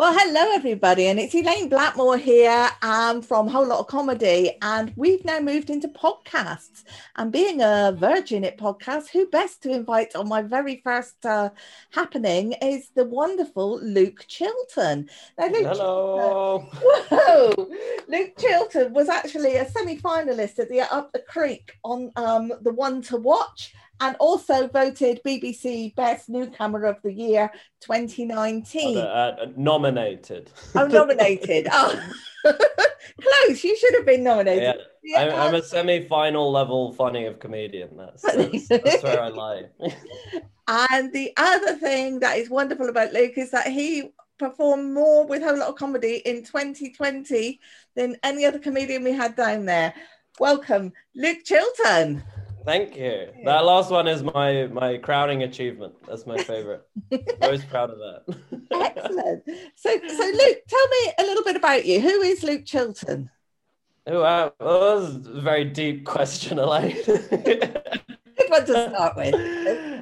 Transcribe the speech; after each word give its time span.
Well, 0.00 0.18
hello 0.18 0.54
everybody, 0.54 1.08
and 1.08 1.20
it's 1.20 1.34
Elaine 1.34 1.68
Blackmore 1.68 2.16
here 2.16 2.70
um, 2.80 3.20
from 3.20 3.46
Whole 3.46 3.66
Lot 3.66 3.80
of 3.80 3.86
Comedy, 3.86 4.56
and 4.62 4.94
we've 4.96 5.22
now 5.26 5.40
moved 5.40 5.68
into 5.68 5.88
podcasts. 5.88 6.84
And 7.16 7.30
being 7.30 7.60
a 7.60 7.94
virgin 7.94 8.42
at 8.46 8.56
podcasts, 8.56 9.10
who 9.10 9.26
best 9.26 9.62
to 9.64 9.70
invite 9.70 10.16
on 10.16 10.26
my 10.26 10.40
very 10.40 10.80
first 10.82 11.26
uh, 11.26 11.50
happening 11.90 12.54
is 12.62 12.88
the 12.96 13.04
wonderful 13.04 13.78
Luke 13.82 14.24
Chilton. 14.26 15.06
Now, 15.36 15.48
Luke 15.48 15.66
hello, 15.66 16.66
Chilton, 16.72 16.78
whoa, 17.10 17.68
Luke 18.08 18.32
Chilton 18.38 18.94
was 18.94 19.10
actually 19.10 19.56
a 19.56 19.68
semi-finalist 19.68 20.60
at 20.60 20.70
the 20.70 20.80
Up 20.80 21.12
the 21.12 21.18
Creek 21.28 21.72
on 21.84 22.10
um, 22.16 22.50
the 22.62 22.72
One 22.72 23.02
to 23.02 23.18
Watch 23.18 23.74
and 24.00 24.16
also 24.18 24.66
voted 24.66 25.20
BBC 25.24 25.94
Best 25.94 26.28
Newcomer 26.28 26.84
of 26.84 26.96
the 27.02 27.12
Year 27.12 27.50
2019. 27.80 28.96
Uh, 28.96 29.00
uh, 29.00 29.46
nominated. 29.56 30.50
Oh, 30.74 30.86
nominated. 30.86 31.68
oh, 31.72 32.12
close. 32.44 33.62
You 33.62 33.76
should 33.76 33.94
have 33.94 34.06
been 34.06 34.24
nominated. 34.24 34.62
Yeah. 34.62 34.74
Yeah. 35.02 35.42
I'm, 35.42 35.48
I'm, 35.48 35.54
a 35.54 35.62
semi-final 35.62 36.50
level 36.50 36.92
funny 36.92 37.26
of 37.26 37.38
comedian. 37.38 37.96
That's, 37.96 38.22
that's, 38.22 38.68
that's 38.68 39.02
where 39.02 39.22
I 39.22 39.28
lie. 39.28 39.64
and 40.68 41.12
the 41.12 41.32
other 41.36 41.74
thing 41.74 42.20
that 42.20 42.38
is 42.38 42.50
wonderful 42.50 42.88
about 42.88 43.12
Luke 43.12 43.36
is 43.36 43.50
that 43.50 43.68
he 43.68 44.10
performed 44.38 44.92
more 44.92 45.26
with 45.26 45.42
Whole 45.42 45.58
Lot 45.58 45.68
of 45.68 45.76
Comedy 45.76 46.16
in 46.24 46.44
2020 46.44 47.60
than 47.94 48.16
any 48.22 48.44
other 48.44 48.58
comedian 48.58 49.04
we 49.04 49.12
had 49.12 49.36
down 49.36 49.66
there. 49.66 49.94
Welcome, 50.38 50.92
Luke 51.14 51.44
Chilton. 51.44 52.22
Thank 52.64 52.96
you. 52.96 53.28
That 53.44 53.64
last 53.64 53.90
one 53.90 54.06
is 54.06 54.22
my 54.22 54.66
my 54.66 54.98
crowning 54.98 55.42
achievement. 55.42 55.94
That's 56.06 56.26
my 56.26 56.36
favorite. 56.38 56.86
Most 57.40 57.68
proud 57.68 57.90
of 57.90 57.98
that. 57.98 58.36
Excellent. 58.70 59.42
So, 59.76 59.90
so 59.90 60.24
Luke, 60.24 60.58
tell 60.68 60.88
me 60.88 61.12
a 61.18 61.22
little 61.22 61.44
bit 61.44 61.56
about 61.56 61.84
you. 61.86 62.00
Who 62.00 62.20
is 62.22 62.42
Luke 62.42 62.64
Chilton? 62.64 63.30
Oh, 64.06 64.22
wow. 64.22 64.52
Well, 64.58 64.80
that 64.80 65.02
was 65.02 65.26
a 65.26 65.40
very 65.40 65.64
deep 65.64 66.04
question, 66.04 66.58
Elaine. 66.58 66.96
Good 67.04 68.48
one 68.48 68.66
to 68.66 68.90
start 68.90 69.16
with. 69.16 69.34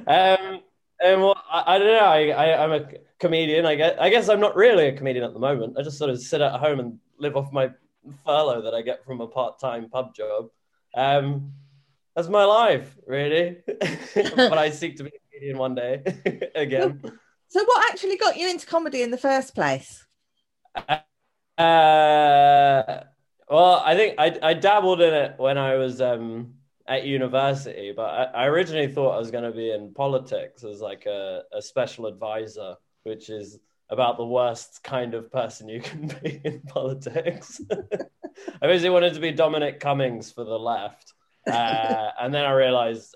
Um, 0.07 0.61
and 1.01 1.21
well, 1.21 1.41
I, 1.51 1.75
I 1.75 1.79
don't 1.79 1.87
know. 1.87 1.99
I, 1.99 2.27
I 2.29 2.63
I'm 2.63 2.71
a 2.71 2.89
comedian. 3.19 3.65
I 3.65 3.75
guess 3.75 3.95
I 3.99 4.09
guess 4.09 4.29
I'm 4.29 4.39
not 4.39 4.55
really 4.55 4.87
a 4.87 4.97
comedian 4.97 5.25
at 5.25 5.33
the 5.33 5.39
moment. 5.39 5.77
I 5.77 5.83
just 5.83 5.97
sort 5.97 6.09
of 6.09 6.21
sit 6.21 6.41
at 6.41 6.59
home 6.59 6.79
and 6.79 6.99
live 7.17 7.35
off 7.35 7.51
my 7.51 7.69
furlough 8.25 8.61
that 8.61 8.73
I 8.73 8.81
get 8.81 9.05
from 9.05 9.21
a 9.21 9.27
part-time 9.27 9.89
pub 9.89 10.15
job. 10.15 10.49
Um, 10.95 11.53
that's 12.15 12.27
my 12.27 12.43
life, 12.43 12.97
really. 13.05 13.57
but 14.15 14.57
I 14.57 14.69
seek 14.69 14.97
to 14.97 15.03
be 15.03 15.09
a 15.09 15.19
comedian 15.29 15.57
one 15.57 15.75
day 15.75 16.01
again. 16.55 17.01
So, 17.47 17.63
what 17.63 17.91
actually 17.91 18.17
got 18.17 18.37
you 18.37 18.49
into 18.49 18.65
comedy 18.65 19.01
in 19.01 19.11
the 19.11 19.17
first 19.17 19.55
place? 19.55 20.05
Uh, 20.77 20.93
well, 23.49 23.81
I 23.83 23.95
think 23.95 24.15
I, 24.17 24.37
I 24.41 24.53
dabbled 24.53 25.01
in 25.01 25.13
it 25.13 25.35
when 25.37 25.57
I 25.57 25.75
was 25.75 25.99
um, 25.99 26.53
at 26.87 27.05
university, 27.05 27.91
but 27.95 28.03
I, 28.35 28.43
I 28.43 28.45
originally 28.45 28.87
thought 28.87 29.15
I 29.15 29.19
was 29.19 29.31
going 29.31 29.43
to 29.43 29.51
be 29.51 29.71
in 29.71 29.93
politics 29.93 30.63
as 30.63 30.79
like 30.79 31.05
a, 31.05 31.43
a 31.53 31.61
special 31.61 32.05
advisor, 32.05 32.75
which 33.03 33.29
is 33.29 33.59
about 33.89 34.17
the 34.17 34.25
worst 34.25 34.83
kind 34.83 35.13
of 35.13 35.31
person 35.31 35.67
you 35.67 35.81
can 35.81 36.07
be 36.21 36.41
in 36.43 36.61
politics. 36.61 37.59
I 38.61 38.67
basically 38.67 38.91
wanted 38.91 39.15
to 39.15 39.19
be 39.19 39.31
Dominic 39.31 39.79
Cummings 39.79 40.31
for 40.31 40.43
the 40.43 40.59
left 40.59 41.13
uh, 41.49 42.11
and 42.19 42.33
then 42.33 42.45
I 42.45 42.51
realized 42.51 43.15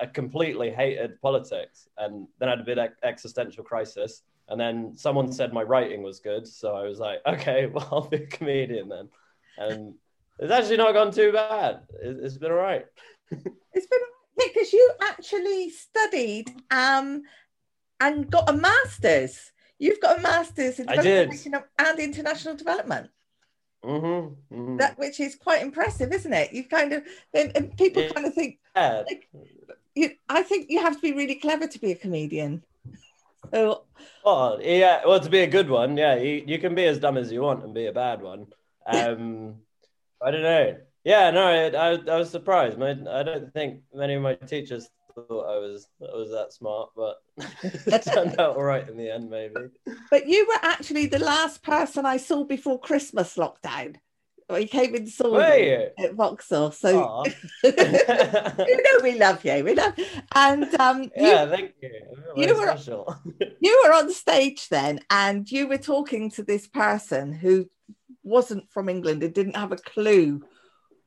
I 0.00 0.06
completely 0.06 0.70
hated 0.70 1.20
politics. 1.20 1.88
And 1.98 2.26
then 2.38 2.48
I 2.48 2.52
had 2.52 2.60
a 2.60 2.64
bit 2.64 2.78
of 2.78 2.90
existential 3.02 3.62
crisis. 3.62 4.22
And 4.48 4.60
then 4.60 4.96
someone 4.96 5.32
said 5.32 5.52
my 5.52 5.62
writing 5.62 6.02
was 6.02 6.20
good. 6.20 6.46
So 6.46 6.74
I 6.74 6.82
was 6.82 6.98
like, 6.98 7.20
okay, 7.26 7.66
well, 7.66 7.88
I'll 7.92 8.08
be 8.08 8.16
a 8.16 8.26
comedian 8.26 8.88
then. 8.88 9.08
And 9.58 9.94
it's 10.38 10.52
actually 10.52 10.78
not 10.78 10.94
gone 10.94 11.12
too 11.12 11.32
bad. 11.32 11.80
it's 12.02 12.38
been 12.38 12.50
all 12.50 12.56
right. 12.56 12.86
it's 13.30 13.86
been 13.86 14.00
because 14.36 14.72
you 14.72 14.90
actually 15.02 15.68
studied 15.68 16.50
um, 16.70 17.22
and 18.00 18.30
got 18.30 18.48
a 18.48 18.54
master's. 18.54 19.52
You've 19.78 20.00
got 20.00 20.18
a 20.18 20.22
master's 20.22 20.78
in 20.78 20.86
development 20.86 21.64
and 21.78 21.98
international 21.98 22.56
development. 22.56 23.10
Mm-hmm, 23.84 24.54
mm-hmm. 24.54 24.76
That 24.76 24.98
which 24.98 25.20
is 25.20 25.36
quite 25.36 25.62
impressive, 25.62 26.12
isn't 26.12 26.32
it? 26.32 26.52
You 26.52 26.64
kind 26.64 26.92
of 26.92 27.02
then 27.32 27.52
and 27.54 27.76
people 27.76 28.02
yeah. 28.02 28.12
kind 28.12 28.26
of 28.26 28.34
think. 28.34 28.58
Like, 28.76 29.28
you, 29.94 30.10
I 30.28 30.42
think 30.42 30.70
you 30.70 30.80
have 30.80 30.96
to 30.96 31.02
be 31.02 31.12
really 31.12 31.36
clever 31.36 31.66
to 31.66 31.78
be 31.78 31.92
a 31.92 31.96
comedian. 31.96 32.62
So, 33.52 33.84
oh 34.24 34.58
yeah, 34.60 35.00
well 35.06 35.20
to 35.20 35.30
be 35.30 35.40
a 35.40 35.46
good 35.46 35.68
one, 35.68 35.96
yeah, 35.96 36.16
you, 36.16 36.44
you 36.46 36.58
can 36.58 36.74
be 36.74 36.84
as 36.84 36.98
dumb 36.98 37.16
as 37.16 37.32
you 37.32 37.42
want 37.42 37.64
and 37.64 37.74
be 37.74 37.86
a 37.86 37.92
bad 37.92 38.22
one. 38.22 38.46
Um, 38.86 39.56
I 40.20 40.30
don't 40.30 40.42
know. 40.42 40.76
Yeah, 41.04 41.30
no, 41.30 41.46
I, 41.46 41.68
I, 41.68 41.90
I 41.92 42.16
was 42.16 42.30
surprised. 42.30 42.76
My, 42.76 42.90
I 42.90 43.22
don't 43.22 43.52
think 43.52 43.82
many 43.94 44.14
of 44.14 44.22
my 44.22 44.34
teachers 44.34 44.88
thought 45.14 45.46
I 45.46 45.58
was 45.58 45.88
I 46.02 46.16
was 46.16 46.30
that 46.30 46.52
smart, 46.52 46.90
but 46.96 47.16
it 47.62 48.02
turned 48.02 48.40
out 48.40 48.56
all 48.56 48.62
right 48.62 48.88
in 48.88 48.96
the 48.96 49.10
end, 49.10 49.30
maybe. 49.30 49.54
But 50.10 50.26
you 50.26 50.46
were 50.46 50.58
actually 50.62 51.06
the 51.06 51.18
last 51.18 51.62
person 51.62 52.06
I 52.06 52.16
saw 52.16 52.44
before 52.44 52.80
Christmas 52.80 53.36
lockdown. 53.36 53.96
We 54.48 54.66
came 54.66 54.96
and 54.96 55.08
saw 55.08 55.38
you 55.54 55.90
at 55.98 56.14
Vauxhall, 56.14 56.72
so 56.72 57.24
you 57.62 57.72
know 57.72 58.98
we 59.00 59.16
love 59.16 59.44
you. 59.44 59.62
We 59.62 59.74
love, 59.74 59.94
and 60.34 60.74
um, 60.80 61.10
yeah, 61.16 61.44
you, 61.44 61.50
thank 61.50 61.72
you. 61.80 61.90
You 62.36 62.54
were 62.56 62.76
you 63.60 63.82
were 63.84 63.94
on 63.94 64.12
stage 64.12 64.68
then, 64.68 65.00
and 65.08 65.48
you 65.48 65.68
were 65.68 65.78
talking 65.78 66.32
to 66.32 66.42
this 66.42 66.66
person 66.66 67.32
who 67.32 67.70
wasn't 68.24 68.68
from 68.70 68.88
England 68.88 69.22
and 69.22 69.32
didn't 69.32 69.56
have 69.56 69.72
a 69.72 69.76
clue 69.76 70.42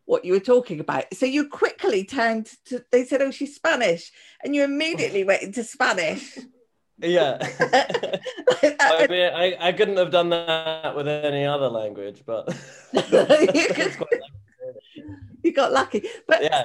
what 0.05 0.25
you 0.25 0.33
were 0.33 0.39
talking 0.39 0.79
about. 0.79 1.05
So 1.13 1.25
you 1.25 1.47
quickly 1.47 2.03
turned 2.03 2.49
to, 2.65 2.83
they 2.91 3.05
said, 3.05 3.21
oh, 3.21 3.31
she's 3.31 3.55
Spanish. 3.55 4.11
And 4.43 4.55
you 4.55 4.63
immediately 4.63 5.23
oh. 5.23 5.27
went 5.27 5.43
into 5.43 5.63
Spanish. 5.63 6.37
Yeah. 6.99 7.37
I 8.79 9.07
mean, 9.09 9.33
I, 9.33 9.57
I 9.59 9.71
couldn't 9.71 9.97
have 9.97 10.11
done 10.11 10.29
that 10.29 10.95
with 10.95 11.07
any 11.07 11.45
other 11.45 11.69
language, 11.69 12.23
but 12.25 12.47
you, 15.43 15.53
got 15.53 15.71
lucky. 15.71 16.07
But 16.27 16.43
yeah. 16.43 16.63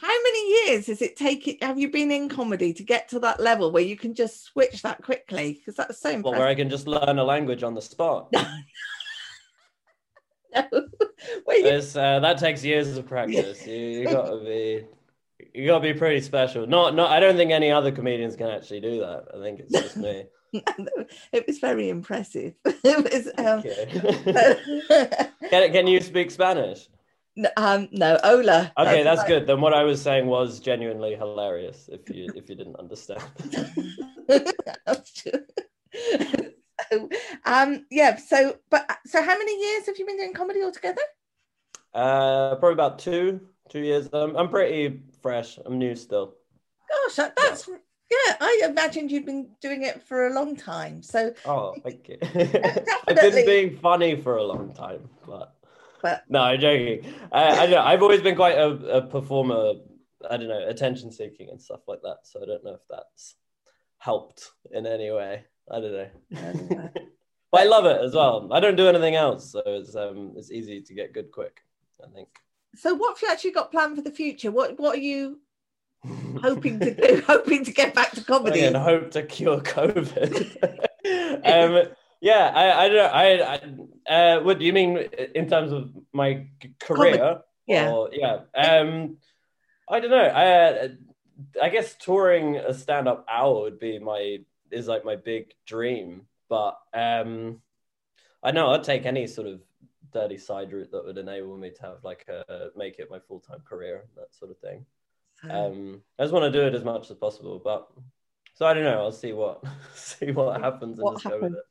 How 0.00 0.22
many 0.22 0.66
years 0.66 0.86
has 0.86 1.02
it 1.02 1.16
taken? 1.16 1.56
Have 1.60 1.78
you 1.78 1.90
been 1.90 2.10
in 2.10 2.28
comedy 2.28 2.72
to 2.74 2.82
get 2.82 3.08
to 3.10 3.20
that 3.20 3.40
level 3.40 3.70
where 3.70 3.82
you 3.82 3.96
can 3.96 4.14
just 4.14 4.44
switch 4.44 4.82
that 4.82 5.02
quickly? 5.02 5.54
Because 5.54 5.76
that's 5.76 6.00
so 6.00 6.10
impressive. 6.10 6.24
Well, 6.24 6.40
where 6.40 6.48
I 6.48 6.54
can 6.54 6.70
just 6.70 6.86
learn 6.86 7.18
a 7.18 7.24
language 7.24 7.62
on 7.62 7.74
the 7.74 7.82
spot. 7.82 8.28
no. 8.32 8.42
Uh, 11.96 12.20
that 12.20 12.38
takes 12.38 12.64
years 12.64 12.96
of 12.96 13.06
practice. 13.06 13.66
You, 13.66 13.74
you 13.74 14.04
gotta 14.10 14.38
be 14.38 14.84
you 15.54 15.66
gotta 15.66 15.82
be 15.82 15.98
pretty 15.98 16.20
special. 16.20 16.66
Not 16.66 16.94
not 16.94 17.10
I 17.10 17.20
don't 17.20 17.36
think 17.36 17.50
any 17.50 17.70
other 17.70 17.92
comedians 17.92 18.36
can 18.36 18.48
actually 18.48 18.80
do 18.80 19.00
that. 19.00 19.28
I 19.34 19.40
think 19.42 19.60
it's 19.60 19.72
just 19.72 19.96
me. 19.96 20.24
it 21.32 21.46
was 21.46 21.58
very 21.58 21.88
impressive. 21.88 22.54
It 22.82 23.04
was, 23.12 23.28
um, 23.38 23.62
can, 25.50 25.72
can 25.72 25.86
you 25.86 26.00
speak 26.00 26.30
Spanish? 26.30 26.88
Um, 27.56 27.88
no, 27.92 28.18
Hola. 28.24 28.72
Okay, 28.76 29.02
that's, 29.02 29.20
that's 29.20 29.28
good. 29.28 29.46
Then 29.46 29.60
what 29.60 29.74
I 29.74 29.82
was 29.84 30.02
saying 30.02 30.26
was 30.26 30.60
genuinely 30.60 31.14
hilarious. 31.14 31.88
If 31.92 32.08
you 32.10 32.32
if 32.34 32.48
you 32.48 32.56
didn't 32.56 32.76
understand. 32.76 33.22
um, 37.44 37.86
yeah. 37.90 38.16
So, 38.16 38.56
but 38.70 38.98
so 39.06 39.22
how 39.22 39.38
many 39.38 39.60
years 39.60 39.86
have 39.86 39.98
you 39.98 40.06
been 40.06 40.16
doing 40.16 40.34
comedy 40.34 40.62
altogether? 40.62 41.02
Uh, 41.94 42.56
probably 42.56 42.74
about 42.74 42.98
two, 42.98 43.40
two 43.68 43.80
years. 43.80 44.08
I'm, 44.12 44.36
I'm 44.36 44.48
pretty 44.48 45.02
fresh. 45.22 45.58
I'm 45.64 45.78
new 45.78 45.94
still. 45.94 46.34
Gosh, 46.88 47.28
that's 47.36 47.68
yeah. 47.68 48.36
I 48.40 48.62
imagined 48.64 49.10
you'd 49.10 49.26
been 49.26 49.50
doing 49.60 49.82
it 49.82 50.02
for 50.02 50.26
a 50.26 50.34
long 50.34 50.56
time. 50.56 51.02
So. 51.02 51.32
Oh, 51.44 51.74
thank 51.82 52.08
you. 52.08 52.18
I've 52.22 53.16
been 53.16 53.46
being 53.46 53.76
funny 53.76 54.16
for 54.16 54.36
a 54.36 54.44
long 54.44 54.72
time, 54.74 55.08
but. 55.26 55.54
But 56.02 56.24
no, 56.30 56.40
I'm 56.40 56.58
joking. 56.58 57.04
I, 57.30 57.50
I 57.50 57.56
don't 57.66 57.72
know. 57.72 57.82
I've 57.82 58.02
always 58.02 58.22
been 58.22 58.34
quite 58.34 58.56
a, 58.56 58.68
a 58.68 59.02
performer. 59.02 59.74
I 60.30 60.38
don't 60.38 60.48
know, 60.48 60.66
attention 60.66 61.12
seeking 61.12 61.50
and 61.50 61.60
stuff 61.60 61.80
like 61.86 62.00
that. 62.02 62.20
So 62.22 62.42
I 62.42 62.46
don't 62.46 62.64
know 62.64 62.72
if 62.72 62.86
that's 62.88 63.36
helped 63.98 64.50
in 64.72 64.86
any 64.86 65.10
way. 65.10 65.44
I 65.70 65.80
don't 65.80 65.92
know. 65.92 66.08
but 67.52 67.60
I 67.60 67.64
love 67.64 67.84
it 67.84 68.00
as 68.02 68.14
well. 68.14 68.48
I 68.50 68.60
don't 68.60 68.76
do 68.76 68.88
anything 68.88 69.14
else, 69.14 69.52
so 69.52 69.62
it's 69.66 69.94
um 69.94 70.32
it's 70.36 70.50
easy 70.50 70.80
to 70.80 70.94
get 70.94 71.12
good 71.12 71.30
quick. 71.30 71.60
I 72.04 72.08
think. 72.12 72.28
So, 72.76 72.94
what 72.94 73.16
have 73.16 73.22
you 73.22 73.28
actually 73.32 73.52
got 73.52 73.70
planned 73.70 73.96
for 73.96 74.02
the 74.02 74.10
future? 74.10 74.50
What 74.50 74.78
What 74.78 74.96
are 74.96 75.00
you 75.00 75.40
hoping 76.40 76.80
to 76.80 76.94
do? 76.94 77.22
hoping 77.26 77.64
to 77.64 77.72
get 77.72 77.94
back 77.94 78.12
to 78.12 78.24
comedy 78.24 78.60
and 78.60 78.76
hope 78.76 79.10
to 79.12 79.22
cure 79.22 79.60
COVID. 79.60 80.56
um, 81.44 81.92
yeah, 82.20 82.52
I, 82.54 82.84
I 82.84 82.88
don't 82.88 82.96
know. 82.96 83.04
I, 83.04 83.54
I 84.06 84.12
uh, 84.12 84.40
what 84.40 84.58
do 84.58 84.64
you 84.64 84.72
mean 84.72 84.98
in 85.34 85.48
terms 85.48 85.72
of 85.72 85.90
my 86.12 86.46
career? 86.78 87.40
Yeah, 87.66 87.90
or, 87.90 88.10
yeah. 88.12 88.40
Um, 88.54 89.16
I 89.88 90.00
don't 90.00 90.10
know. 90.10 90.18
I, 90.18 90.90
I 91.62 91.68
guess 91.68 91.94
touring 91.94 92.56
a 92.56 92.74
stand-up 92.74 93.26
hour 93.28 93.62
would 93.62 93.78
be 93.78 93.98
my 93.98 94.38
is 94.70 94.86
like 94.86 95.04
my 95.04 95.16
big 95.16 95.52
dream. 95.66 96.26
but 96.48 96.78
um, 96.92 97.60
I 98.42 98.50
know 98.50 98.70
I'd 98.70 98.84
take 98.84 99.06
any 99.06 99.26
sort 99.26 99.46
of 99.46 99.60
dirty 100.12 100.38
side 100.38 100.72
route 100.72 100.90
that 100.92 101.04
would 101.04 101.18
enable 101.18 101.56
me 101.56 101.70
to 101.70 101.82
have 101.82 102.04
like 102.04 102.26
a 102.28 102.68
make 102.76 102.98
it 102.98 103.10
my 103.10 103.18
full 103.18 103.40
time 103.40 103.60
career, 103.64 104.04
that 104.16 104.34
sort 104.34 104.50
of 104.50 104.58
thing. 104.58 104.84
Um, 105.48 106.02
I 106.18 106.24
just 106.24 106.34
want 106.34 106.52
to 106.52 106.58
do 106.58 106.66
it 106.66 106.74
as 106.74 106.84
much 106.84 107.10
as 107.10 107.16
possible, 107.16 107.60
but 107.62 107.88
so 108.54 108.66
I 108.66 108.74
don't 108.74 108.84
know. 108.84 109.00
I'll 109.00 109.12
see 109.12 109.32
what 109.32 109.64
see 109.94 110.32
what 110.32 110.60
happens 110.60 110.98
and 110.98 111.04
What 111.04 111.14
just 111.14 111.24
go 111.24 111.30
with 111.30 111.42
happens? 111.42 111.56
it. 111.56 111.64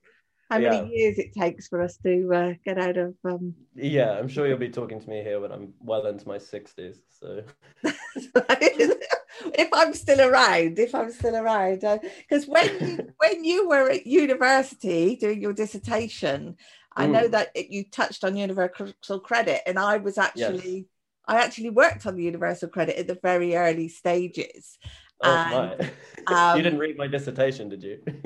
How 0.50 0.58
many 0.58 0.96
years 0.96 1.20
it 1.20 1.32
takes 1.36 1.68
for 1.68 1.80
us 1.80 1.98
to 1.98 2.34
uh, 2.34 2.54
get 2.66 2.80
out 2.80 2.98
of? 2.98 3.14
Um... 3.24 3.54
Yeah, 3.76 4.18
I'm 4.18 4.28
sure 4.28 4.48
you'll 4.48 4.58
be 4.58 4.70
talking 4.70 5.00
to 5.00 5.08
me 5.08 5.22
here 5.22 5.40
when 5.40 5.52
I'm 5.52 5.74
well 5.80 6.08
into 6.08 6.28
my 6.28 6.40
sixties. 6.40 7.00
So 7.20 7.44
if 7.84 9.70
I'm 9.72 9.94
still 9.94 10.22
around, 10.22 10.80
if 10.80 10.96
I'm 10.96 11.12
still 11.12 11.36
around, 11.36 11.82
because 11.82 12.48
when 12.48 12.80
you, 12.80 13.10
when 13.18 13.44
you 13.44 13.70
were 13.70 13.92
at 13.92 14.08
university 14.08 15.16
doing 15.16 15.40
your 15.40 15.54
dissertation, 15.54 16.56
I 17.00 17.08
know 17.08 17.28
Mm. 17.28 17.32
that 17.32 17.50
it, 17.56 17.70
you 17.70 17.86
touched 17.90 18.24
on 18.24 18.38
universal 18.38 19.20
credit, 19.20 19.62
and 19.68 19.80
I 19.80 19.98
was 19.98 20.18
actually 20.18 20.88
I 21.28 21.38
actually 21.38 21.70
worked 21.70 22.06
on 22.08 22.16
the 22.16 22.24
universal 22.24 22.70
credit 22.70 22.98
at 22.98 23.08
the 23.08 23.20
very 23.22 23.56
early 23.56 23.88
stages. 23.90 24.78
oh 25.22 25.38
And. 25.46 25.82
Um, 26.28 26.56
you 26.58 26.62
didn't 26.64 26.80
read 26.80 26.98
my 26.98 27.08
dissertation, 27.08 27.70
did 27.70 27.84
you? 27.84 28.00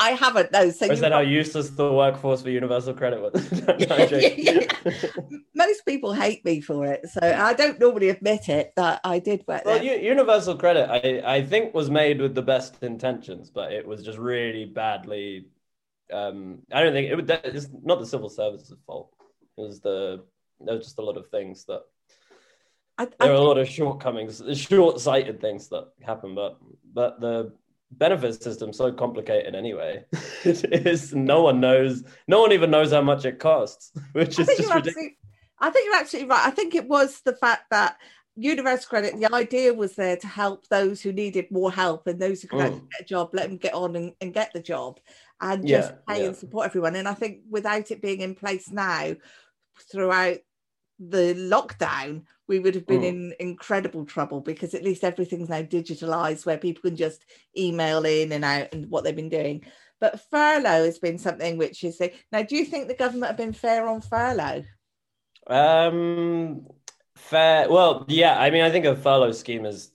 I 0.00 0.12
haven't 0.18 0.52
no. 0.52 0.70
So 0.70 0.86
I 0.86 0.90
you 0.90 0.96
said 0.96 1.12
how 1.12 1.20
useless 1.20 1.70
the 1.70 1.92
workforce 1.92 2.42
for 2.42 2.50
universal 2.50 2.94
credit 2.94 3.20
was. 3.20 3.32
No, 3.88 5.46
most 5.54 5.86
people 5.86 6.12
hate 6.12 6.44
me 6.44 6.60
for 6.60 6.86
it, 6.86 7.08
so 7.08 7.20
I 7.22 7.54
don't 7.54 7.78
normally 7.80 8.08
admit 8.10 8.48
it 8.48 8.72
that 8.76 9.00
I 9.04 9.18
did 9.18 9.44
work 9.46 9.64
Well, 9.64 9.82
there. 9.82 9.98
Universal 9.98 10.56
credit, 10.56 10.90
I, 10.90 11.36
I 11.36 11.42
think, 11.42 11.74
was 11.74 11.90
made 11.90 12.20
with 12.20 12.34
the 12.34 12.42
best 12.42 12.82
intentions, 12.82 13.50
but 13.50 13.72
it 13.72 13.86
was 13.86 14.02
just 14.04 14.18
really 14.18 14.64
badly. 14.66 15.46
Um, 16.12 16.62
I 16.72 16.82
don't 16.82 16.92
think 16.92 17.10
it 17.10 17.16
would. 17.16 17.30
It's 17.30 17.68
not 17.82 17.98
the 17.98 18.06
civil 18.06 18.28
services' 18.28 18.74
fault. 18.86 19.12
It 19.56 19.60
was 19.60 19.80
the 19.80 20.24
there 20.60 20.76
was 20.76 20.84
just 20.84 20.98
a 20.98 21.02
lot 21.02 21.16
of 21.16 21.28
things 21.28 21.64
that 21.66 21.82
I, 22.98 23.04
I 23.04 23.26
there 23.26 23.32
are 23.32 23.36
a 23.36 23.40
lot 23.40 23.58
of 23.58 23.68
shortcomings, 23.68 24.42
short-sighted 24.54 25.40
things 25.40 25.68
that 25.68 25.88
happen, 26.02 26.34
but 26.34 26.58
but 26.92 27.20
the 27.20 27.52
benefit 27.90 28.42
system's 28.42 28.76
so 28.76 28.92
complicated 28.92 29.54
anyway. 29.54 30.04
it 30.44 30.86
is 30.86 31.14
no 31.14 31.42
one 31.42 31.60
knows. 31.60 32.04
No 32.28 32.40
one 32.40 32.52
even 32.52 32.70
knows 32.70 32.92
how 32.92 33.02
much 33.02 33.24
it 33.24 33.38
costs, 33.38 33.92
which 34.12 34.38
I 34.38 34.42
is 34.42 34.48
just 34.48 34.74
ridiculous. 34.74 35.10
I 35.58 35.70
think 35.70 35.86
you're 35.86 35.96
absolutely 35.96 36.30
right. 36.30 36.46
I 36.46 36.50
think 36.50 36.74
it 36.74 36.88
was 36.88 37.20
the 37.20 37.34
fact 37.34 37.70
that 37.70 37.96
universal 38.36 38.88
credit, 38.88 39.18
the 39.18 39.32
idea 39.34 39.72
was 39.72 39.94
there 39.94 40.16
to 40.16 40.26
help 40.26 40.66
those 40.68 41.00
who 41.00 41.12
needed 41.12 41.50
more 41.50 41.70
help 41.70 42.06
and 42.06 42.20
those 42.20 42.42
who 42.42 42.48
could 42.48 42.60
actually 42.60 42.80
Mm. 42.80 42.90
get 42.90 43.00
a 43.00 43.04
job, 43.04 43.30
let 43.32 43.48
them 43.48 43.58
get 43.58 43.74
on 43.74 43.96
and, 43.96 44.12
and 44.20 44.34
get 44.34 44.52
the 44.52 44.62
job 44.62 44.98
and 45.40 45.66
just 45.66 45.90
Yeah, 45.90 45.96
pay 46.08 46.22
yeah. 46.22 46.28
and 46.28 46.36
support 46.36 46.66
everyone. 46.66 46.96
And 46.96 47.08
I 47.08 47.14
think 47.14 47.42
without 47.48 47.90
it 47.90 48.02
being 48.02 48.20
in 48.20 48.34
place 48.34 48.70
now, 48.70 49.14
throughout 49.90 50.38
the 50.98 51.34
lockdown, 51.34 52.22
we 52.46 52.58
would 52.60 52.74
have 52.74 52.86
been 52.86 53.02
Mm. 53.02 53.08
in 53.08 53.34
incredible 53.40 54.04
trouble 54.04 54.40
because 54.40 54.74
at 54.74 54.84
least 54.84 55.04
everything's 55.04 55.48
now 55.48 55.62
digitalized 55.62 56.46
where 56.46 56.58
people 56.58 56.82
can 56.82 56.96
just 56.96 57.24
email 57.56 58.04
in 58.04 58.32
and 58.32 58.44
out 58.44 58.72
and 58.72 58.90
what 58.90 59.04
they've 59.04 59.16
been 59.16 59.28
doing. 59.28 59.64
But 60.00 60.20
furlough 60.30 60.84
has 60.84 60.98
been 60.98 61.18
something 61.18 61.56
which 61.56 61.82
is 61.84 62.00
now. 62.30 62.42
Do 62.42 62.56
you 62.56 62.64
think 62.64 62.88
the 62.88 62.94
government 62.94 63.28
have 63.28 63.36
been 63.36 63.52
fair 63.52 63.88
on 63.88 64.00
furlough? 64.02 64.64
Um, 65.46 66.66
fair. 67.16 67.70
Well, 67.70 68.04
yeah. 68.08 68.38
I 68.38 68.50
mean, 68.50 68.62
I 68.62 68.70
think 68.70 68.84
a 68.84 68.96
furlough 68.96 69.32
scheme 69.32 69.64
is 69.64 69.90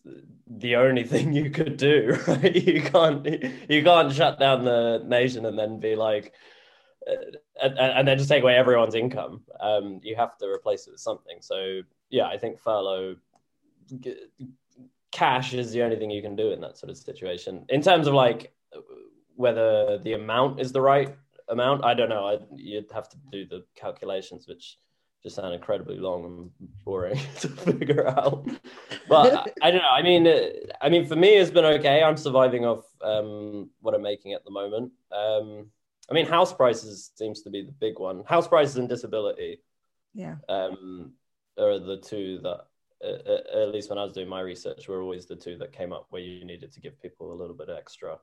the 0.48 0.76
only 0.76 1.04
thing 1.14 1.34
you 1.34 1.50
could 1.50 1.78
do, 1.78 2.18
right? 2.28 2.56
You 2.56 2.82
can't 2.82 3.26
you 3.70 3.84
can't 3.84 4.14
shut 4.14 4.40
down 4.40 4.66
the 4.66 5.04
nation 5.06 5.46
and 5.46 5.58
then 5.58 5.80
be 5.80 5.96
like, 5.96 6.34
uh, 7.10 7.16
and, 7.62 7.78
and 7.78 8.08
then 8.08 8.18
just 8.18 8.30
take 8.30 8.44
away 8.44 8.56
everyone's 8.56 8.96
income. 8.96 9.42
Um, 9.60 10.00
you 10.04 10.16
have 10.16 10.38
to 10.40 10.48
replace 10.48 10.88
it 10.88 10.92
with 10.92 11.02
something. 11.02 11.38
So 11.42 11.82
yeah, 12.10 12.26
I 12.26 12.38
think 12.38 12.60
furlough 12.60 13.16
g- 14.00 14.28
cash 15.12 15.54
is 15.54 15.72
the 15.72 15.84
only 15.84 15.98
thing 15.98 16.12
you 16.12 16.22
can 16.22 16.36
do 16.36 16.52
in 16.52 16.62
that 16.62 16.78
sort 16.78 16.90
of 16.90 16.98
situation. 16.98 17.66
In 17.70 17.82
terms 17.82 18.08
of 18.08 18.14
like 18.14 18.54
whether 19.36 19.98
the 20.00 20.14
amount 20.14 20.60
is 20.60 20.72
the 20.72 20.82
right 20.82 21.16
amount, 21.48 21.84
I 21.84 21.94
don't 21.94 22.10
know. 22.10 22.28
I, 22.28 22.40
you'd 22.56 22.92
have 22.92 23.10
to 23.10 23.18
do 23.32 23.46
the 23.46 23.66
calculations, 23.76 24.48
which 24.48 24.78
just 25.24 25.36
sound 25.36 25.54
incredibly 25.54 25.98
long 25.98 26.26
and 26.26 26.70
boring 26.86 27.20
to 27.40 27.50
figure 27.50 28.08
out. 28.08 28.48
But 29.08 29.34
I, 29.62 29.68
I 29.68 29.72
don't 29.72 29.82
know. 29.82 29.90
I 29.92 30.02
mean, 30.02 30.26
uh, 30.28 30.50
I 30.82 30.90
mean, 30.90 31.06
for 31.06 31.16
me, 31.16 31.30
it's 31.36 31.52
been 31.52 31.66
okay. 31.66 32.02
I'm 32.04 32.18
surviving 32.18 32.66
off 32.66 32.86
um, 33.02 33.70
what 33.82 33.94
I'm 33.94 34.02
making 34.02 34.34
at 34.34 34.46
the 34.46 34.52
moment. 34.52 34.92
Um, 35.12 35.68
I 36.10 36.14
mean, 36.14 36.26
house 36.26 36.54
prices 36.54 37.12
seems 37.16 37.42
to 37.42 37.50
be 37.50 37.62
the 37.64 37.72
big 37.72 38.00
one. 38.00 38.24
House 38.26 38.48
prices 38.48 38.78
and 38.78 38.88
disability 38.90 39.62
Yeah. 40.14 40.36
um, 40.48 41.14
are 41.58 41.80
the 41.80 41.98
two 41.98 42.40
that, 42.44 42.66
uh, 43.04 43.08
uh, 43.08 43.64
at 43.64 43.74
least 43.74 43.90
when 43.90 44.00
I 44.00 44.04
was 44.04 44.14
doing 44.14 44.30
my 44.30 44.42
research, 44.42 44.88
were 44.88 45.02
always 45.02 45.26
the 45.26 45.36
two 45.36 45.58
that 45.58 45.74
came 45.74 45.92
up 45.94 46.08
where 46.10 46.22
you 46.22 46.46
needed 46.46 46.72
to 46.72 46.80
give 46.80 47.00
people 47.02 47.32
a 47.34 47.36
little 47.40 47.56
bit 47.56 47.70
extra 47.70 48.18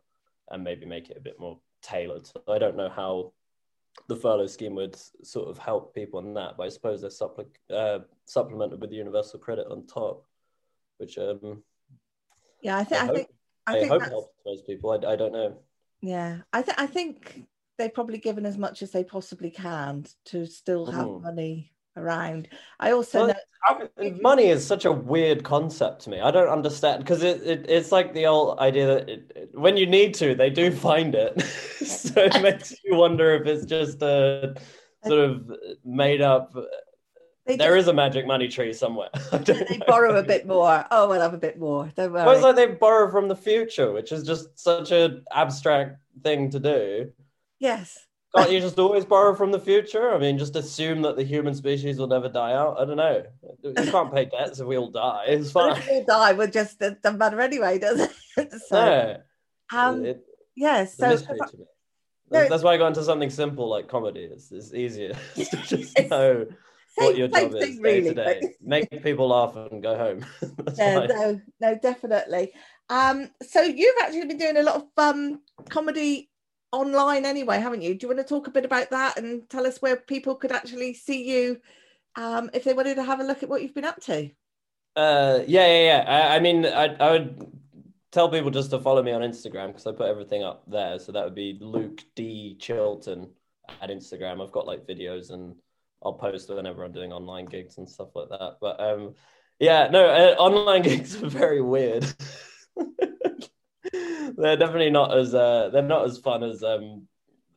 and 0.50 0.64
maybe 0.64 0.87
make 0.87 1.10
it 1.10 1.16
a 1.16 1.20
bit 1.20 1.38
more 1.38 1.58
tailored. 1.82 2.26
So 2.26 2.42
I 2.49 2.58
don't 2.58 2.76
know 2.76 2.88
how 2.88 3.32
the 4.08 4.16
furlough 4.16 4.46
scheme 4.46 4.75
would 4.75 4.96
sort 5.25 5.48
of 5.48 5.58
help 5.58 5.94
people 5.94 6.20
in 6.20 6.34
that, 6.34 6.56
but 6.56 6.64
I 6.64 6.69
suppose 6.69 7.00
they're 7.00 7.10
supple- 7.10 7.50
uh, 7.70 8.00
supplemented 8.25 8.81
with 8.81 8.93
universal 8.93 9.38
credit 9.38 9.66
on 9.70 9.87
top, 9.87 10.25
which 10.98 11.19
um, 11.19 11.62
Yeah, 12.60 12.76
I 12.78 12.84
think 12.84 13.00
I 13.00 13.04
I, 13.04 13.06
hope- 13.06 13.14
think 13.16 13.28
I, 13.66 13.72
I 13.72 13.75
think 13.81 13.88
hope 13.90 14.00
that's 14.00 14.10
helps 14.12 14.32
most 14.46 14.66
people. 14.66 14.90
I, 14.93 15.12
I 15.12 15.16
don't 15.16 15.32
know. 15.32 15.56
yeah. 16.00 16.38
I 16.52 16.62
think 16.62 16.78
I 16.81 16.87
think 16.87 17.46
they've 17.78 17.93
probably 17.93 18.19
given 18.19 18.46
as 18.46 18.56
much 18.56 18.82
as 18.82 18.90
they 18.93 19.04
possibly 19.04 19.50
can 19.50 20.06
to 20.26 20.46
still 20.46 20.87
have 20.87 21.06
Mhm. 21.06 21.22
money 21.22 21.72
around. 21.96 22.48
I 22.81 22.93
also 22.93 23.19
Well, 23.19 23.26
know 23.28 23.34
How- 23.62 23.88
money 24.22 24.46
is 24.46 24.64
such 24.66 24.84
a 24.84 24.93
weird 24.93 25.43
concept 25.44 26.02
to 26.02 26.10
me. 26.10 26.20
I 26.20 26.31
don't 26.31 26.48
understand 26.48 27.02
because 27.04 27.22
it, 27.22 27.43
it 27.43 27.66
it's 27.69 27.90
like 27.93 28.14
the 28.14 28.26
old 28.26 28.58
idea 28.58 28.87
that 28.87 29.08
it, 29.08 29.32
it- 29.34 29.50
when 29.52 29.76
you 29.76 29.87
need 29.87 30.14
to, 30.14 30.34
they 30.34 30.50
do 30.50 30.70
find 30.70 31.14
it. 31.14 31.40
so 31.43 32.12
it 32.22 32.40
makes 32.43 32.75
you 32.84 32.96
wonder 32.96 33.34
if 33.34 33.46
it's 33.46 33.64
just 33.66 34.00
a 34.02 34.54
sort 35.04 35.20
of 35.20 35.50
made 35.84 36.20
up. 36.22 36.54
they, 37.46 37.56
There 37.56 37.75
just- 37.76 37.84
is 37.84 37.88
a 37.88 37.93
magic 37.94 38.26
money 38.26 38.49
tree 38.49 38.72
somewhere. 38.72 39.10
They 39.32 39.81
borrow 39.87 40.16
a 40.16 40.22
bit 40.22 40.47
more. 40.47 40.85
Oh, 40.90 41.09
we'll 41.09 41.21
have 41.21 41.35
a 41.35 41.38
bit 41.38 41.59
more. 41.59 41.90
Don't 41.97 42.12
worry. 42.12 42.25
Well, 42.26 42.35
it's 42.35 42.42
like 42.42 42.56
they 42.56 42.66
borrow 42.66 43.11
from 43.11 43.28
the 43.28 43.37
future, 43.37 43.90
which 43.92 44.12
is 44.12 44.23
just 44.25 44.59
such 44.59 44.90
an 44.92 45.25
abstract 45.32 45.99
thing 46.23 46.50
to 46.50 46.61
do. 46.61 47.12
yes. 47.59 48.05
Can't 48.37 48.52
you 48.52 48.61
just 48.61 48.78
always 48.78 49.05
borrow 49.05 49.35
from 49.35 49.50
the 49.50 49.59
future? 49.59 50.12
I 50.12 50.19
mean, 50.19 50.37
just 50.37 50.57
assume 50.57 51.02
that 51.02 51.16
the 51.16 51.23
human 51.23 51.55
species 51.55 51.99
will 51.99 52.07
never 52.07 52.28
die 52.28 52.52
out. 52.52 52.78
I 52.78 52.85
don't 52.85 52.97
know. 52.97 53.25
You 53.62 53.90
can't 53.90 54.12
pay 54.12 54.26
debts 54.26 54.61
if 54.61 54.66
we 54.66 54.76
all 54.76 54.90
die. 54.90 55.25
It's 55.28 55.50
fine. 55.50 55.76
if 55.76 55.88
we 55.88 55.97
all 55.97 56.05
die, 56.05 56.33
we're 56.35 56.47
just 56.47 56.81
it 56.83 57.02
doesn't 57.02 57.19
matter 57.19 57.40
anyway, 57.40 57.78
does 57.78 58.00
it? 58.37 58.52
so 58.69 58.85
No, 58.85 59.16
um 59.78 60.05
it, 60.05 60.25
yeah, 60.55 60.85
so 60.85 61.09
mystery 61.09 61.38
to 61.50 61.57
me. 61.57 61.64
No, 62.28 62.49
That's, 62.49 62.64
why 62.64 62.75
I 62.75 62.76
got 62.76 62.88
into 62.88 63.05
something 63.05 63.31
simple 63.31 63.69
like 63.69 63.87
comedy. 63.87 64.23
It's, 64.23 64.50
it's 64.50 64.75
easier 64.75 65.12
to 65.37 65.45
just 65.45 65.97
know 66.11 66.47
what 66.97 67.16
your 67.16 67.28
job 67.28 67.55
is 67.55 67.78
day 67.78 68.00
to 68.00 68.14
day. 68.14 68.43
Make 68.61 68.90
people 69.05 69.28
laugh 69.28 69.55
and 69.55 69.81
go 69.81 69.97
home. 69.97 70.26
Yeah, 70.76 71.07
fine. 71.07 71.09
no, 71.09 71.40
no, 71.61 71.78
definitely. 71.81 72.52
Um, 72.90 73.31
so 73.49 73.62
you've 73.62 73.95
actually 74.02 74.26
been 74.26 74.38
doing 74.38 74.57
a 74.57 74.64
lot 74.64 74.75
of 74.75 74.87
um 74.97 75.40
comedy 75.69 76.31
online 76.76 77.25
anyway, 77.25 77.59
haven't 77.59 77.83
you? 77.83 77.95
Do 77.95 78.04
you 78.04 78.14
want 78.14 78.26
to 78.26 78.35
talk 78.35 78.47
a 78.47 78.52
bit 78.52 78.64
about 78.64 78.90
that 78.90 79.18
and 79.18 79.49
tell 79.49 79.66
us 79.66 79.83
where 79.83 79.97
people 79.97 80.35
could 80.35 80.52
actually 80.52 80.95
see 80.95 81.25
you 81.25 81.61
um 82.16 82.49
if 82.54 82.64
they 82.64 82.73
wanted 82.73 82.95
to 82.95 83.04
have 83.04 83.21
a 83.21 83.25
look 83.25 83.42
at 83.42 83.49
what 83.49 83.62
you've 83.62 83.75
been 83.75 83.85
up 83.85 84.00
to? 84.02 84.30
Uh, 84.97 85.40
yeah, 85.47 85.66
yeah, 85.66 85.85
yeah. 85.85 86.04
I, 86.09 86.37
I 86.37 86.40
mean, 86.40 86.64
I, 86.64 86.87
I 86.95 87.11
would 87.11 87.47
tell 88.12 88.30
people 88.30 88.50
just 88.50 88.71
to 88.71 88.80
follow 88.80 89.02
me 89.02 89.12
on 89.12 89.21
Instagram 89.21 89.68
because 89.68 89.87
I 89.87 89.92
put 89.92 90.09
everything 90.09 90.42
up 90.42 90.62
there. 90.66 90.99
So 90.99 91.12
that 91.12 91.25
would 91.25 91.35
be 91.35 91.59
Luke 91.61 92.02
D 92.14 92.56
Chilton 92.59 93.28
at 93.83 93.90
Instagram. 93.90 94.42
I've 94.42 94.52
got 94.52 94.66
like 94.66 94.87
videos 94.87 95.30
and 95.30 95.54
I'll 96.02 96.14
post 96.14 96.49
whenever 96.49 96.83
I'm 96.83 96.92
doing 96.92 97.12
online 97.12 97.45
gigs 97.45 97.76
and 97.76 97.88
stuff 97.88 98.09
like 98.14 98.30
that. 98.30 98.56
But 98.61 98.80
um, 98.80 99.14
yeah, 99.59 99.88
no, 99.90 100.06
uh, 100.06 100.35
online 100.38 100.83
gigs 100.90 101.23
are 101.23 101.28
very 101.28 101.61
weird. 101.61 102.06
they're 104.37 104.57
definitely 104.57 104.91
not 104.91 105.17
as 105.17 105.35
uh, 105.35 105.71
they're 105.73 105.83
not 105.83 106.05
as 106.07 106.19
fun 106.19 106.43
as 106.43 106.62
um, 106.62 107.07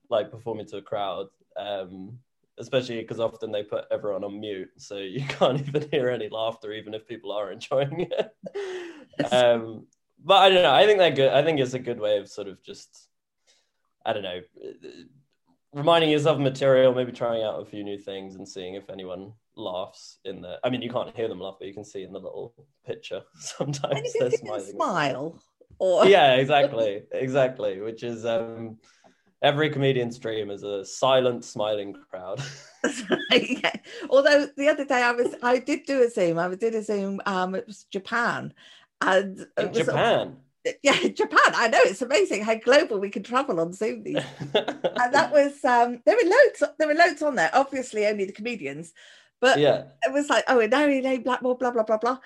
like 0.10 0.32
performing 0.32 0.66
to 0.68 0.78
a 0.78 0.82
crowd. 0.82 1.28
Um, 1.58 2.20
especially 2.60 3.00
because 3.00 3.20
often 3.20 3.52
they 3.52 3.64
put 3.64 3.86
everyone 3.90 4.24
on 4.24 4.40
mute, 4.40 4.70
so 4.78 4.98
you 4.98 5.24
can't 5.26 5.60
even 5.68 5.90
hear 5.90 6.10
any 6.10 6.30
laughter, 6.30 6.74
even 6.74 6.94
if 6.94 7.08
people 7.08 7.32
are 7.32 7.52
enjoying 7.52 8.08
it. 8.12 9.32
um, 9.32 9.88
but 10.24 10.36
I 10.36 10.50
don't 10.50 10.64
know. 10.64 10.74
I 10.74 10.86
think 10.86 11.00
they're 11.00 11.12
good. 11.12 11.32
I 11.32 11.44
think 11.44 11.60
it's 11.60 11.74
a 11.74 11.80
good 11.80 12.00
way 12.00 12.18
of 12.18 12.28
sort 12.28 12.48
of 12.48 12.62
just, 12.64 13.08
I 14.06 14.14
don't 14.14 14.24
know, 14.24 14.42
reminding 15.74 16.10
yourself 16.10 16.36
of 16.36 16.44
material, 16.44 16.94
maybe 16.94 17.12
trying 17.12 17.44
out 17.44 17.62
a 17.62 17.66
few 17.66 17.84
new 17.84 17.98
things 17.98 18.36
and 18.36 18.48
seeing 18.48 18.76
if 18.76 18.90
anyone 18.90 19.32
laughs 19.56 20.20
in 20.26 20.42
the. 20.42 20.60
I 20.64 20.70
mean, 20.70 20.82
you 20.82 20.90
can't 20.90 21.16
hear 21.16 21.30
them 21.30 21.40
laugh, 21.40 21.56
but 21.60 21.68
you 21.68 21.74
can 21.74 21.86
see 21.86 22.04
in 22.04 22.12
the 22.12 22.20
little 22.20 22.54
picture 22.86 23.22
And 23.34 23.42
sometimes 23.44 24.14
you 24.14 24.20
they're 24.20 24.30
can 24.30 24.38
see 24.38 24.46
them 24.48 24.60
smiling. 24.60 24.72
smile 24.76 25.42
or 25.80 26.06
yeah, 26.06 26.36
exactly, 26.36 27.04
exactly. 27.12 27.82
Which 27.82 28.04
is, 28.04 28.26
um, 28.26 28.78
every 29.42 29.70
comedian 29.70 30.12
stream 30.12 30.52
is 30.52 30.64
a 30.64 30.86
silent, 30.86 31.44
smiling 31.44 31.96
crowd. 32.10 32.42
yeah. 33.32 33.74
Although 34.10 34.48
the 34.58 34.68
other 34.68 34.86
day 34.86 35.02
I 35.02 35.12
was, 35.12 35.36
I 35.42 35.60
did 35.60 35.86
do 35.86 36.04
a 36.04 36.10
Zoom. 36.10 36.38
I 36.38 36.54
did 36.56 36.76
a 36.76 36.84
Zoom. 36.84 37.22
Um, 37.26 37.56
it 37.56 37.66
was 37.66 37.86
Japan, 37.92 38.54
and 39.02 39.46
In 39.58 39.74
Japan. 39.74 40.38
yeah, 40.84 41.08
Japan. 41.08 41.54
I 41.56 41.70
know 41.70 41.80
it's 41.84 42.02
amazing 42.02 42.44
how 42.44 42.56
global 42.56 43.00
we 43.00 43.10
can 43.10 43.24
travel 43.24 43.60
on 43.60 43.74
Zoom. 43.74 44.04
These. 44.04 44.24
and 44.54 45.14
that 45.14 45.32
was 45.32 45.64
um, 45.64 46.02
there 46.06 46.16
were 46.16 46.30
loads. 46.30 46.64
There 46.78 46.88
were 46.88 46.94
loads 46.94 47.22
on 47.22 47.36
there. 47.36 47.52
Obviously, 47.54 48.06
only 48.06 48.26
the 48.26 48.34
comedians, 48.34 48.94
but 49.40 49.60
yeah. 49.60 49.86
it 50.04 50.12
was 50.12 50.30
like, 50.30 50.44
oh, 50.48 50.60
and 50.60 50.72
now 50.72 50.86
Elaine 50.86 51.24
Blackmore, 51.24 51.58
blah 51.58 51.72
blah 51.72 51.84
blah 51.84 51.98
blah. 51.98 52.18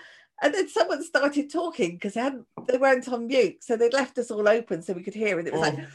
And 0.42 0.54
then 0.54 0.68
someone 0.68 1.04
started 1.04 1.52
talking 1.52 1.92
because 1.92 2.16
they 2.16 2.30
they 2.68 2.78
weren't 2.78 3.08
on 3.08 3.28
mute, 3.28 3.64
so 3.64 3.78
they'd 3.78 3.94
left 3.94 4.18
us 4.18 4.32
all 4.32 4.48
open 4.48 4.82
so 4.82 4.94
we 4.94 5.04
could 5.04 5.14
hear. 5.14 5.40
And 5.40 5.48
it 5.48 5.54
was 5.54 5.62
like, 5.62 5.76
Mm. 5.76 5.88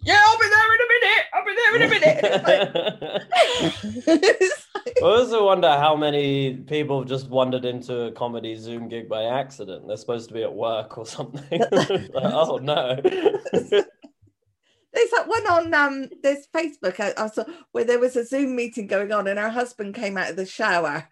yeah, 0.00 0.20
I'll 0.22 0.38
be 0.38 0.48
there 0.50 0.74
in 0.74 0.80
a 0.80 0.88
minute. 0.94 1.24
I'll 1.32 1.44
be 1.44 1.54
there 1.56 1.76
in 1.76 1.82
a 1.82 1.88
minute. 1.88 2.18
It's 2.22 2.44
like- 2.46 4.04
It's 4.06 4.66
like- 4.74 4.96
I 5.02 5.06
also 5.06 5.46
wonder 5.46 5.70
how 5.70 5.96
many 5.96 6.56
people 6.56 6.98
have 7.00 7.08
just 7.08 7.28
wandered 7.30 7.64
into 7.64 8.02
a 8.04 8.12
comedy 8.12 8.54
Zoom 8.56 8.88
gig 8.88 9.08
by 9.08 9.24
accident. 9.24 9.86
They're 9.88 9.96
supposed 9.96 10.28
to 10.28 10.34
be 10.34 10.42
at 10.42 10.54
work 10.54 10.98
or 10.98 11.06
something. 11.06 11.60
Like, 11.72 12.10
oh 12.34 12.58
no. 12.58 13.00
There's 14.92 15.10
that 15.10 15.26
one 15.26 15.46
on 15.48 15.74
um 15.74 16.08
there's 16.22 16.46
Facebook 16.54 17.00
I, 17.00 17.12
I 17.20 17.28
saw 17.28 17.44
where 17.72 17.84
there 17.84 17.98
was 17.98 18.14
a 18.16 18.24
Zoom 18.24 18.54
meeting 18.54 18.86
going 18.86 19.10
on 19.12 19.26
and 19.26 19.38
her 19.40 19.50
husband 19.50 19.94
came 19.94 20.16
out 20.16 20.30
of 20.30 20.36
the 20.36 20.46
shower 20.46 21.08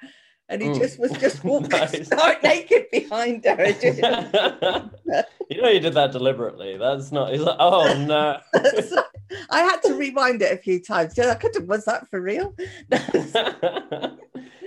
and 0.52 0.60
he 0.60 0.68
Mm. 0.68 0.78
just 0.78 0.98
was 0.98 1.10
just 1.12 1.42
walking 1.50 1.70
Nice. 1.70 2.06
stark 2.12 2.42
naked 2.42 2.84
behind 2.92 3.44
her. 3.46 3.66
you 5.48 5.62
know 5.62 5.68
you 5.70 5.80
did 5.80 5.94
that 5.94 6.12
deliberately. 6.12 6.76
That's 6.76 7.10
not. 7.10 7.32
He's 7.32 7.40
like, 7.40 7.56
oh 7.58 8.04
no. 8.06 8.38
So 8.82 9.02
I 9.50 9.62
had 9.62 9.82
to 9.84 9.94
rewind 9.94 10.42
it 10.42 10.52
a 10.52 10.58
few 10.58 10.78
times. 10.80 11.18
I 11.18 11.34
could 11.36 11.54
have 11.54 11.64
was 11.64 11.86
that 11.86 12.06
for 12.10 12.20
real? 12.20 12.54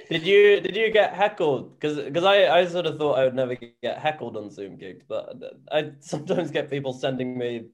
did 0.10 0.26
you 0.26 0.60
did 0.60 0.76
you 0.76 0.92
get 0.92 1.14
heckled? 1.14 1.80
Because 1.80 1.98
because 1.98 2.24
I 2.24 2.48
I 2.48 2.66
sort 2.66 2.88
of 2.88 2.98
thought 2.98 3.20
I 3.20 3.26
would 3.26 3.36
never 3.36 3.56
get 3.56 4.00
heckled 4.00 4.38
on 4.38 4.50
Zoom 4.50 4.78
gigs, 4.78 5.04
but 5.08 5.36
I 5.72 5.92
sometimes 6.00 6.50
get 6.52 6.70
people 6.70 6.94
sending 6.94 7.38
me 7.38 7.66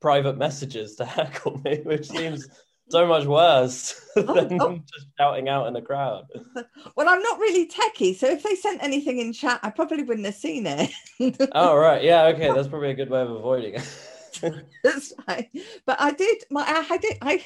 private 0.00 0.38
messages 0.38 0.94
to 0.96 1.04
heckle 1.04 1.60
me, 1.64 1.80
which 1.82 2.08
seems 2.08 2.46
so 2.88 3.06
much 3.06 3.26
worse 3.26 4.00
than 4.14 4.60
oh. 4.60 4.80
just 4.92 5.06
shouting 5.18 5.48
out 5.48 5.66
in 5.66 5.74
the 5.74 5.82
crowd. 5.82 6.26
Well, 6.96 7.08
I'm 7.08 7.22
not 7.22 7.38
really 7.38 7.68
techie, 7.68 8.16
so 8.16 8.26
if 8.28 8.42
they 8.42 8.54
sent 8.54 8.82
anything 8.82 9.18
in 9.18 9.32
chat, 9.34 9.60
I 9.62 9.70
probably 9.70 10.02
wouldn't 10.02 10.24
have 10.26 10.34
seen 10.34 10.66
it. 10.66 10.90
Oh 11.52 11.76
right, 11.76 12.02
yeah, 12.02 12.26
okay, 12.26 12.52
that's 12.52 12.68
probably 12.68 12.90
a 12.90 12.94
good 12.94 13.10
way 13.10 13.20
of 13.20 13.30
avoiding 13.30 13.74
it. 13.74 14.64
That's 14.84 15.12
right. 15.28 15.50
But 15.84 16.00
I 16.00 16.12
did 16.12 16.44
my 16.50 16.64
I 16.66 16.98
it 17.02 17.18
I 17.20 17.44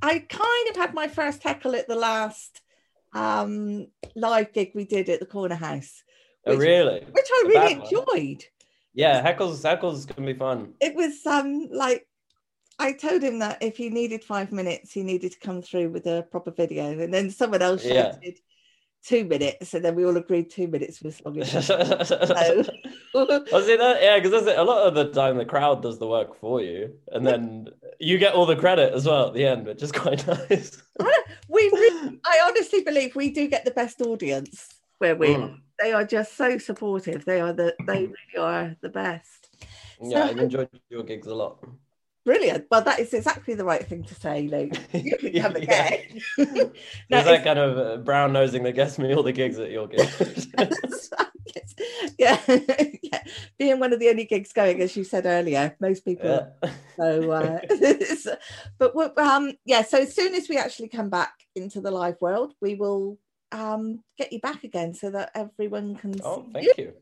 I 0.00 0.18
kind 0.20 0.68
of 0.70 0.76
had 0.76 0.94
my 0.94 1.08
first 1.08 1.42
heckle 1.42 1.74
at 1.74 1.88
the 1.88 1.96
last 1.96 2.60
um 3.14 3.88
live 4.14 4.52
gig 4.52 4.72
we 4.74 4.84
did 4.84 5.08
at 5.08 5.20
the 5.20 5.26
corner 5.26 5.54
house, 5.54 6.02
oh 6.46 6.56
really? 6.56 7.04
which 7.10 7.26
I 7.30 7.42
A 7.44 7.48
really 7.48 7.74
one. 7.76 7.86
enjoyed. 7.86 8.44
Yeah, 8.94 9.22
heckles 9.22 9.62
heckles 9.62 10.08
can 10.08 10.24
be 10.24 10.34
fun. 10.34 10.74
It 10.80 10.94
was 10.94 11.24
um 11.26 11.68
like 11.70 12.07
I 12.78 12.92
told 12.92 13.22
him 13.22 13.40
that 13.40 13.62
if 13.62 13.76
he 13.76 13.90
needed 13.90 14.22
five 14.22 14.52
minutes, 14.52 14.92
he 14.92 15.02
needed 15.02 15.32
to 15.32 15.40
come 15.40 15.62
through 15.62 15.90
with 15.90 16.06
a 16.06 16.26
proper 16.30 16.50
video, 16.50 16.98
and 16.98 17.12
then 17.12 17.30
someone 17.30 17.62
else 17.62 17.84
Yeah. 17.84 18.12
shouted 18.12 18.38
two 19.04 19.24
minutes, 19.24 19.74
and 19.74 19.84
then 19.84 19.94
we 19.94 20.04
all 20.04 20.16
agreed 20.16 20.50
two 20.50 20.68
minutes 20.68 21.02
was 21.02 21.20
long 21.24 21.36
enough. 21.36 21.48
So, 23.12 23.62
see 23.62 23.76
that? 23.76 23.98
Yeah, 24.02 24.20
because 24.20 24.46
a 24.46 24.62
lot 24.62 24.86
of 24.86 24.94
the 24.94 25.10
time 25.12 25.38
the 25.38 25.44
crowd 25.44 25.82
does 25.82 25.98
the 25.98 26.06
work 26.06 26.38
for 26.38 26.60
you, 26.60 26.94
and 27.10 27.26
then 27.26 27.68
you 27.98 28.18
get 28.18 28.34
all 28.34 28.46
the 28.46 28.56
credit 28.56 28.92
as 28.92 29.06
well 29.06 29.28
at 29.28 29.34
the 29.34 29.46
end, 29.46 29.66
which 29.66 29.82
is 29.82 29.92
quite 30.04 30.26
nice. 30.26 30.80
we 31.48 31.70
really, 31.72 32.20
I 32.24 32.40
honestly 32.44 32.82
believe 32.82 33.16
we 33.16 33.30
do 33.30 33.48
get 33.48 33.64
the 33.64 33.70
best 33.70 34.00
audience 34.00 34.68
where 34.98 35.16
we 35.16 35.28
Mm. 35.28 35.58
they 35.80 35.92
are 35.92 36.04
just 36.04 36.36
so 36.36 36.58
supportive. 36.58 37.24
They 37.24 37.40
are 37.40 37.52
the 37.52 37.74
they 37.86 38.06
really 38.34 38.38
are 38.38 38.76
the 38.82 38.88
best. 38.88 39.48
Yeah, 40.02 40.24
I've 40.26 40.38
enjoyed 40.38 40.68
your 40.90 41.02
gigs 41.02 41.26
a 41.26 41.34
lot. 41.34 41.64
Brilliant. 42.28 42.66
Well, 42.70 42.82
that 42.82 42.98
is 42.98 43.14
exactly 43.14 43.54
the 43.54 43.64
right 43.64 43.82
thing 43.86 44.04
to 44.04 44.14
say, 44.14 44.48
Luke. 44.48 44.74
You 44.92 45.16
can 45.16 45.32
come 45.40 45.56
Yeah. 45.56 45.86
again. 45.86 46.20
There's 46.36 47.24
no, 47.24 47.24
that 47.24 47.42
kind 47.42 47.58
of 47.58 47.78
uh, 47.78 47.96
brown 48.02 48.34
nosing 48.34 48.64
that 48.64 48.72
gets 48.72 48.98
me 48.98 49.14
all 49.14 49.22
the 49.22 49.32
gigs 49.32 49.58
at 49.58 49.70
your 49.70 49.88
gigs. 49.88 50.46
yeah, 52.18 52.38
yeah. 53.02 53.22
Being 53.58 53.80
one 53.80 53.94
of 53.94 53.98
the 53.98 54.10
only 54.10 54.26
gigs 54.26 54.52
going, 54.52 54.82
as 54.82 54.94
you 54.94 55.04
said 55.04 55.24
earlier, 55.24 55.74
most 55.80 56.04
people. 56.04 56.50
yeah. 56.62 56.70
So, 56.98 57.30
uh, 57.30 57.60
but 58.78 58.94
we- 58.94 59.22
um, 59.22 59.52
yeah. 59.64 59.80
So 59.80 59.96
as 60.00 60.14
soon 60.14 60.34
as 60.34 60.50
we 60.50 60.58
actually 60.58 60.88
come 60.88 61.08
back 61.08 61.32
into 61.56 61.80
the 61.80 61.90
live 61.90 62.20
world, 62.20 62.52
we 62.60 62.74
will 62.74 63.16
um 63.52 64.04
get 64.18 64.34
you 64.34 64.40
back 64.40 64.64
again 64.64 64.92
so 64.92 65.10
that 65.12 65.30
everyone 65.34 65.96
can 65.96 66.14
Oh, 66.22 66.44
see 66.44 66.52
thank 66.52 66.66
you. 66.66 66.74
you. 66.76 66.92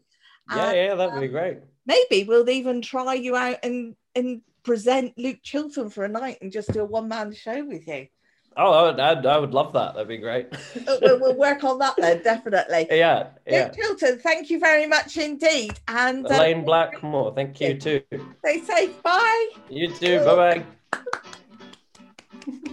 Yeah, 0.54 0.68
And, 0.68 0.76
yeah, 0.76 0.94
that 0.94 1.12
would 1.12 1.20
be 1.20 1.26
great. 1.26 1.58
Maybe 1.84 2.22
we'll 2.22 2.48
even 2.48 2.80
try 2.80 3.14
you 3.14 3.34
out 3.34 3.58
and 3.64 3.96
and 4.14 4.42
present 4.66 5.16
Luke 5.16 5.38
Chilton 5.44 5.88
for 5.88 6.04
a 6.04 6.08
night 6.08 6.38
and 6.42 6.50
just 6.50 6.72
do 6.72 6.80
a 6.80 6.84
one 6.84 7.08
man 7.08 7.32
show 7.32 7.64
with 7.64 7.86
you. 7.86 8.08
Oh, 8.56 8.72
I 8.72 8.82
would, 8.82 8.98
I'd, 8.98 9.52
love 9.52 9.72
that. 9.74 9.94
That'd 9.94 10.08
be 10.08 10.16
great. 10.16 10.48
Uh, 10.88 10.96
we'll, 11.02 11.20
we'll 11.20 11.34
work 11.46 11.62
on 11.62 11.78
that 11.78 11.94
then, 11.98 12.22
definitely. 12.22 12.88
yeah, 12.90 13.28
yeah. 13.46 13.64
Luke 13.64 13.76
Chilton, 13.76 14.18
thank 14.18 14.50
you 14.50 14.58
very 14.58 14.86
much 14.86 15.18
indeed, 15.18 15.78
and 15.86 16.26
uh, 16.26 16.30
Elaine 16.30 16.64
Blackmore, 16.64 17.32
thank 17.34 17.60
you 17.60 17.78
too. 17.78 18.02
stay 18.40 18.60
safe. 18.60 19.02
Bye. 19.02 19.48
You 19.70 19.88
too. 19.92 20.18
Bye 20.24 20.64
bye. 20.92 22.72